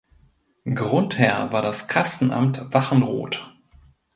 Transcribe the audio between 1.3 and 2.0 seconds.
war das